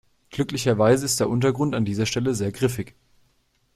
Glücklicherweise 0.31 1.05
ist 1.05 1.19
der 1.19 1.29
Untergrund 1.29 1.75
an 1.75 1.85
dieser 1.85 2.07
Stelle 2.07 2.33
sehr 2.33 2.51
griffig. 2.51 2.95